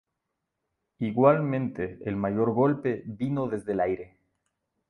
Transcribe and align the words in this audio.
Igualmente, 0.97 1.99
el 2.05 2.15
mayor 2.15 2.55
golpe 2.55 3.03
vino 3.05 3.47
desde 3.47 3.73
el 3.73 3.81
aire. 3.81 4.17